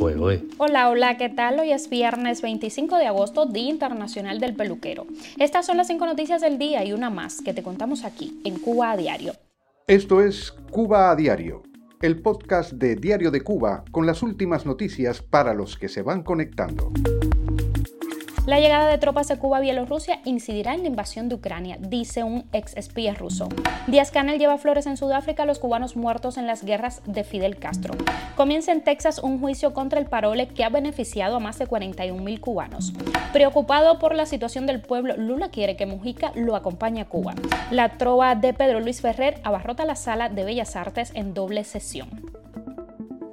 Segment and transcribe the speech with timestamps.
[0.00, 1.58] Hola, hola, ¿qué tal?
[1.58, 5.06] Hoy es viernes 25 de agosto, Día Internacional del Peluquero.
[5.38, 8.60] Estas son las cinco noticias del día y una más que te contamos aquí, en
[8.60, 9.32] Cuba a Diario.
[9.88, 11.64] Esto es Cuba a Diario,
[12.00, 16.22] el podcast de Diario de Cuba con las últimas noticias para los que se van
[16.22, 16.92] conectando.
[18.48, 22.24] La llegada de tropas de Cuba a Bielorrusia incidirá en la invasión de Ucrania, dice
[22.24, 23.50] un ex espía ruso.
[23.88, 27.58] Díaz Canel lleva flores en Sudáfrica a los cubanos muertos en las guerras de Fidel
[27.58, 27.92] Castro.
[28.36, 32.22] Comienza en Texas un juicio contra el parole que ha beneficiado a más de 41
[32.22, 32.94] mil cubanos.
[33.34, 37.34] Preocupado por la situación del pueblo, Lula quiere que Mujica lo acompañe a Cuba.
[37.70, 42.37] La trova de Pedro Luis Ferrer abarrota la sala de Bellas Artes en doble sesión.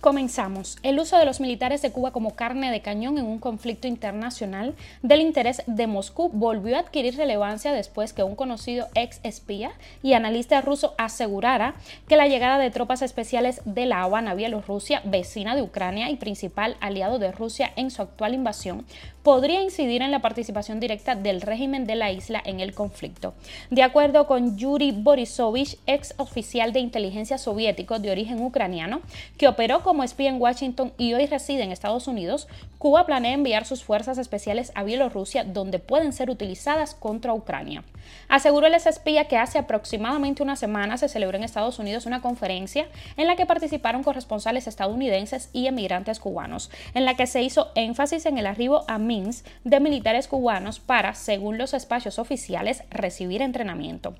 [0.00, 0.78] Comenzamos.
[0.84, 4.76] El uso de los militares de Cuba como carne de cañón en un conflicto internacional
[5.02, 9.72] del interés de Moscú volvió a adquirir relevancia después que un conocido ex espía
[10.04, 11.74] y analista ruso asegurara
[12.06, 16.76] que la llegada de tropas especiales de La Habana, Bielorrusia, vecina de Ucrania y principal
[16.78, 18.86] aliado de Rusia en su actual invasión,
[19.24, 23.34] podría incidir en la participación directa del régimen de la isla en el conflicto.
[23.68, 29.02] De acuerdo con Yuri Borisovich, ex oficial de inteligencia soviético de origen ucraniano,
[29.36, 33.64] que operó como espía en Washington y hoy reside en Estados Unidos, Cuba planea enviar
[33.64, 37.84] sus fuerzas especiales a Bielorrusia donde pueden ser utilizadas contra Ucrania.
[38.28, 42.86] Aseguró el espía que hace aproximadamente una semana se celebró en Estados Unidos una conferencia
[43.16, 48.26] en la que participaron corresponsales estadounidenses y emigrantes cubanos, en la que se hizo énfasis
[48.26, 54.14] en el arribo a Minsk de militares cubanos para, según los espacios oficiales, recibir entrenamiento.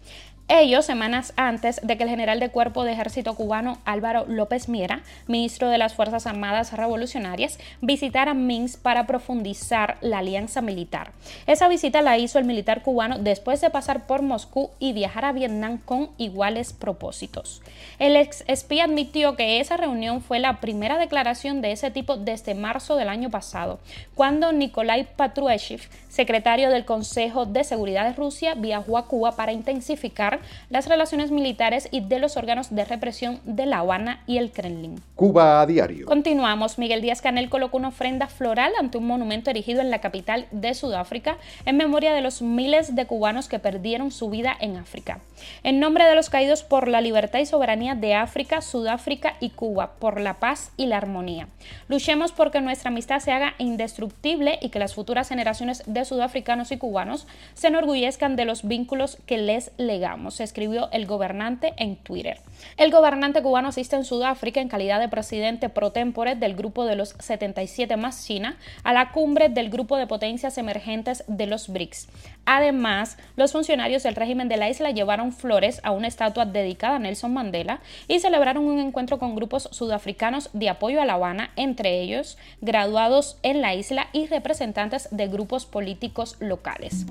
[0.51, 5.03] Ello semanas antes de que el general de cuerpo de ejército cubano Álvaro López Miera,
[5.27, 11.13] ministro de las Fuerzas Armadas Revolucionarias, visitara Minsk para profundizar la alianza militar.
[11.47, 15.33] Esa visita la hizo el militar cubano después de pasar por Moscú y viajar a
[15.33, 17.61] Vietnam con iguales propósitos.
[17.99, 22.55] El ex espía admitió que esa reunión fue la primera declaración de ese tipo desde
[22.55, 23.81] marzo del año pasado,
[24.15, 30.38] cuando Nikolai Patrushev, secretario del Consejo de Seguridad de Rusia, viajó a Cuba para intensificar
[30.71, 35.01] las relaciones militares y de los órganos de represión de La Habana y el Kremlin.
[35.15, 36.07] Cuba a diario.
[36.07, 36.79] Continuamos.
[36.79, 40.75] Miguel Díaz Canel colocó una ofrenda floral ante un monumento erigido en la capital de
[40.75, 45.21] Sudáfrica en memoria de los miles de cubanos que perdieron su vida en África.
[45.63, 49.93] En nombre de los caídos por la libertad y soberanía de África, Sudáfrica y Cuba,
[49.99, 51.49] por la paz y la armonía.
[51.89, 56.79] Luchemos porque nuestra amistad se haga indestructible y que las futuras generaciones de sudafricanos y
[56.79, 62.41] cubanos se enorgullezcan de los vínculos que les legamos se escribió el gobernante en Twitter.
[62.77, 66.97] El gobernante cubano asiste en Sudáfrica en calidad de presidente pro tempore del grupo de
[66.97, 72.09] los 77 más China a la cumbre del grupo de potencias emergentes de los BRICS.
[72.47, 76.99] Además, los funcionarios del régimen de la isla llevaron flores a una estatua dedicada a
[76.99, 82.01] Nelson Mandela y celebraron un encuentro con grupos sudafricanos de apoyo a La Habana, entre
[82.01, 87.07] ellos graduados en la isla y representantes de grupos políticos locales.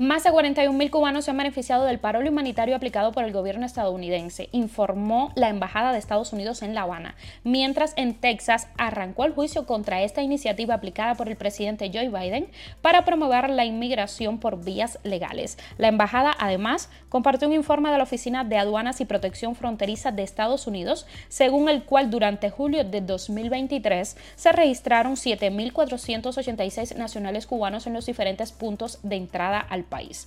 [0.00, 4.48] Más de 41.000 cubanos se han beneficiado del paro humanitario aplicado por el gobierno estadounidense,
[4.50, 9.66] informó la Embajada de Estados Unidos en La Habana, mientras en Texas arrancó el juicio
[9.66, 12.48] contra esta iniciativa aplicada por el presidente Joe Biden
[12.82, 15.58] para promover la inmigración por vías legales.
[15.78, 20.24] La embajada además compartió un informe de la Oficina de Aduanas y Protección Fronteriza de
[20.24, 27.92] Estados Unidos, según el cual durante julio de 2023 se registraron 7.486 nacionales cubanos en
[27.92, 30.26] los diferentes puntos de entrada al país.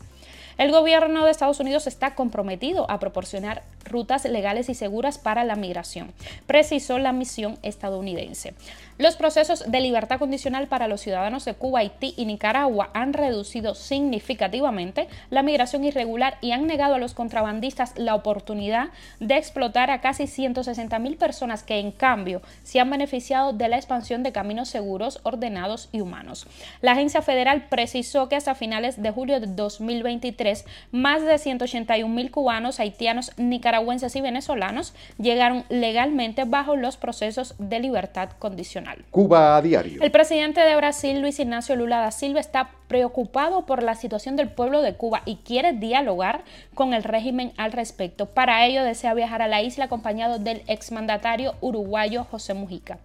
[0.58, 5.56] El gobierno de Estados Unidos está comprometido a proporcionar rutas legales y seguras para la
[5.56, 6.12] migración,
[6.48, 8.56] precisó la misión estadounidense.
[8.98, 13.76] Los procesos de libertad condicional para los ciudadanos de Cuba, Haití y Nicaragua han reducido
[13.76, 18.90] significativamente la migración irregular y han negado a los contrabandistas la oportunidad
[19.20, 23.78] de explotar a casi 160 mil personas que en cambio se han beneficiado de la
[23.78, 26.48] expansión de caminos seguros, ordenados y humanos.
[26.82, 30.47] La agencia federal precisó que hasta finales de julio de 2023
[30.92, 37.80] más de 181 mil cubanos, haitianos, nicaragüenses y venezolanos llegaron legalmente bajo los procesos de
[37.80, 39.06] libertad condicional.
[39.12, 40.02] Cuba a diario.
[40.02, 44.50] El presidente de Brasil, Luis Ignacio Lula da Silva, está preocupado por la situación del
[44.50, 46.44] pueblo de Cuba y quiere dialogar
[46.74, 48.28] con el régimen al respecto.
[48.28, 53.00] Para ello desea viajar a la isla acompañado del exmandatario uruguayo José Mujica.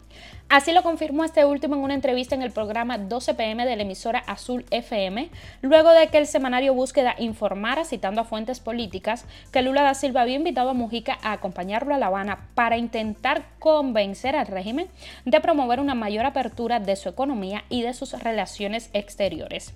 [0.48, 3.84] Así lo confirmó este último en una entrevista en el programa 12 pm de la
[3.84, 5.30] emisora Azul FM,
[5.62, 10.20] luego de que el semanario Búsqueda informara, citando a fuentes políticas, que Lula da Silva
[10.20, 14.88] había invitado a Mujica a acompañarlo a La Habana para intentar convencer al régimen
[15.24, 19.71] de promover una mayor apertura de su economía y de sus relaciones exteriores.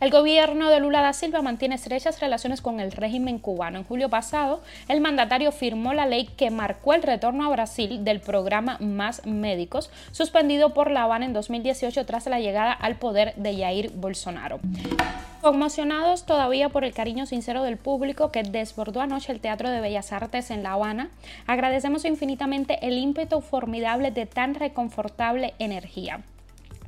[0.00, 3.78] El gobierno de Lula da Silva mantiene estrechas relaciones con el régimen cubano.
[3.78, 8.20] En julio pasado, el mandatario firmó la ley que marcó el retorno a Brasil del
[8.20, 13.56] programa Más Médicos, suspendido por La Habana en 2018 tras la llegada al poder de
[13.56, 14.60] Jair Bolsonaro.
[15.40, 20.12] Conmocionados todavía por el cariño sincero del público que desbordó anoche el Teatro de Bellas
[20.12, 21.10] Artes en La Habana,
[21.46, 26.20] agradecemos infinitamente el ímpetu formidable de tan reconfortable energía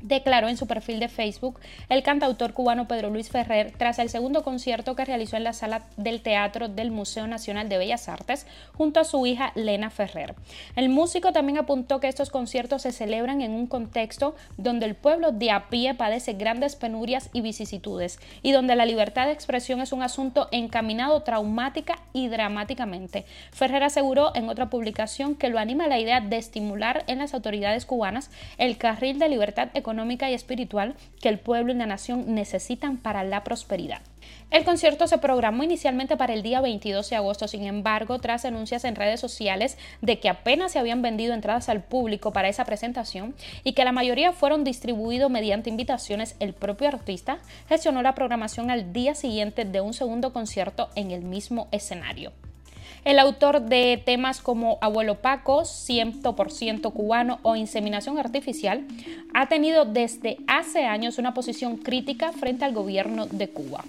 [0.02, 4.42] declaró en su perfil de Facebook el cantautor cubano Pedro Luis Ferrer tras el segundo
[4.42, 9.00] concierto que realizó en la sala del teatro del Museo Nacional de Bellas Artes junto
[9.00, 10.34] a su hija Lena Ferrer.
[10.76, 15.32] El músico también apuntó que estos conciertos se celebran en un contexto donde el pueblo
[15.32, 19.92] de a pie padece grandes penurias y vicisitudes y donde la libertad de expresión es
[19.92, 23.26] un asunto encaminado traumática y dramáticamente.
[23.52, 27.84] Ferrer aseguró en otra publicación que lo anima la idea de estimular en las autoridades
[27.84, 32.32] cubanas el carril de libertad económica económica y espiritual que el pueblo y la nación
[32.32, 34.02] necesitan para la prosperidad.
[34.52, 38.84] El concierto se programó inicialmente para el día 22 de agosto, sin embargo, tras denuncias
[38.84, 43.34] en redes sociales de que apenas se habían vendido entradas al público para esa presentación
[43.64, 47.38] y que la mayoría fueron distribuidos mediante invitaciones, el propio artista
[47.68, 52.32] gestionó la programación al día siguiente de un segundo concierto en el mismo escenario.
[53.04, 58.84] El autor de temas como Abuelo Paco, 100% cubano o Inseminación Artificial
[59.32, 63.84] ha tenido desde hace años una posición crítica frente al gobierno de Cuba.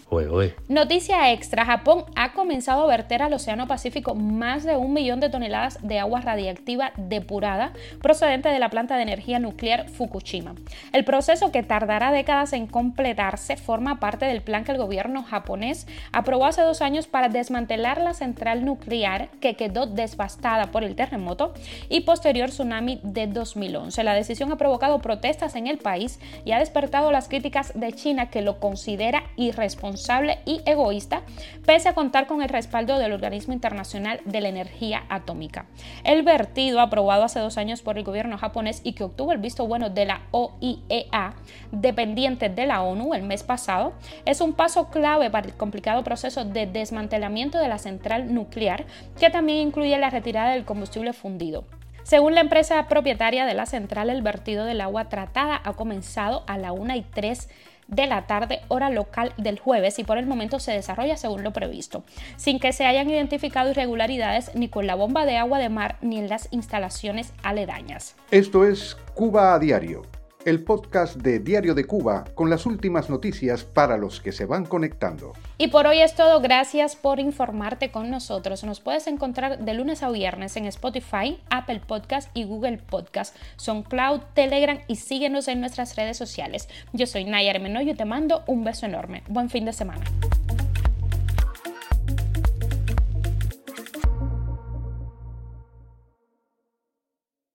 [0.69, 5.30] Noticia extra, Japón ha comenzado a verter al Océano Pacífico más de un millón de
[5.30, 10.56] toneladas de agua radiactiva depurada procedente de la planta de energía nuclear Fukushima.
[10.94, 15.86] El proceso que tardará décadas en completarse forma parte del plan que el gobierno japonés
[16.14, 19.00] aprobó hace dos años para desmantelar la central nuclear
[19.39, 21.53] que quedó devastada por el terremoto
[21.89, 24.03] y posterior tsunami de 2011.
[24.03, 28.30] La decisión ha provocado protestas en el país y ha despertado las críticas de China
[28.30, 31.24] que lo considera irresponsable y egoísta,
[31.65, 35.65] pese a contar con el respaldo del Organismo Internacional de la Energía Atómica.
[36.04, 39.65] El vertido aprobado hace dos años por el gobierno japonés y que obtuvo el visto
[39.65, 41.33] bueno de la OIEA,
[41.71, 43.94] dependiente de la ONU el mes pasado,
[44.25, 48.86] es un paso clave para el complicado proceso de desmantelamiento de la central nuclear
[49.20, 51.66] que también incluye la retirada del combustible fundido.
[52.04, 56.58] Según la empresa propietaria de la central, el vertido del agua tratada ha comenzado a
[56.58, 57.50] la 1 y 3
[57.88, 61.52] de la tarde hora local del jueves y por el momento se desarrolla según lo
[61.52, 62.04] previsto,
[62.38, 66.18] sin que se hayan identificado irregularidades ni con la bomba de agua de mar ni
[66.18, 68.16] en las instalaciones aledañas.
[68.32, 73.64] Esto es Cuba a Diario el podcast de Diario de Cuba con las últimas noticias
[73.64, 75.34] para los que se van conectando.
[75.58, 78.64] Y por hoy es todo, gracias por informarte con nosotros.
[78.64, 84.22] Nos puedes encontrar de lunes a viernes en Spotify, Apple Podcast y Google Podcast, SoundCloud,
[84.34, 86.68] Telegram y síguenos en nuestras redes sociales.
[86.94, 89.24] Yo soy Nayar Menoyo y te mando un beso enorme.
[89.28, 90.04] Buen fin de semana.